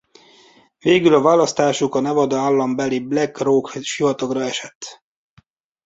[0.79, 5.03] Végül a választásuk a Nevada állam beli Black Rock sivatagra esett.